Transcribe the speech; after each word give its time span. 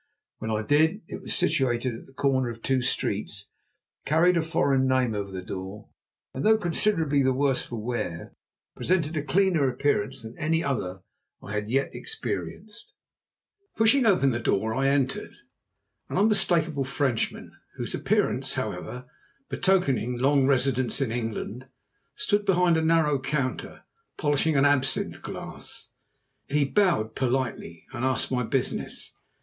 When 0.39 0.49
I 0.49 0.63
did 0.63 1.03
it 1.07 1.21
was 1.21 1.35
situated 1.35 1.93
at 1.93 2.05
the 2.07 2.13
corner 2.13 2.49
of 2.49 2.63
two 2.63 2.81
streets, 2.81 3.49
carried 4.03 4.35
a 4.35 4.41
foreign 4.41 4.87
name 4.87 5.13
over 5.13 5.29
the 5.29 5.43
door, 5.43 5.89
and, 6.33 6.43
though 6.43 6.57
considerably 6.57 7.21
the 7.21 7.35
worse 7.35 7.61
for 7.61 7.75
wear, 7.79 8.33
presented 8.75 9.15
a 9.15 9.21
cleaner 9.21 9.69
appearance 9.69 10.23
than 10.23 10.35
any 10.39 10.63
other 10.63 11.03
I 11.43 11.53
had 11.53 11.65
as 11.65 11.69
yet 11.69 11.89
experienced. 11.93 12.93
Pushing 13.77 14.01
the 14.01 14.39
door 14.43 14.73
open 14.73 14.83
I 14.87 14.89
entered. 14.89 15.35
An 16.09 16.17
unmistakable 16.17 16.83
Frenchman, 16.83 17.51
whose 17.75 17.93
appearance, 17.93 18.53
however, 18.53 19.05
betokened 19.49 20.19
long 20.19 20.47
residence 20.47 20.99
in 20.99 21.11
England, 21.11 21.67
stood 22.15 22.43
behind 22.43 22.75
a 22.75 22.81
narrow 22.81 23.19
counter 23.19 23.83
polishing 24.17 24.55
an 24.55 24.65
absinthe 24.65 25.21
glass. 25.21 25.91
He 26.49 26.65
bowed 26.65 27.13
politely 27.13 27.85
and 27.93 28.03
asked 28.03 28.31
my 28.31 28.41
business. 28.41 29.13